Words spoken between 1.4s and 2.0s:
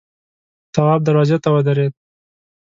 ته ودرېد.